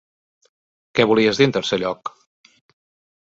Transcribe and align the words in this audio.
Què 0.99 1.03
volies 1.11 1.41
dir 1.41 1.47
en 1.49 1.53
tercer 1.57 1.79
lloc? 1.83 2.11